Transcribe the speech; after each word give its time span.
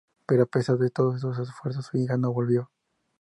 Pero 0.25 0.41
a 0.41 0.45
pesar 0.47 0.79
de 0.79 0.89
todos 0.89 1.21
sus 1.21 1.37
esfuerzos, 1.37 1.85
su 1.85 1.97
hija 1.99 2.17
no 2.17 2.33
volvió. 2.33 2.71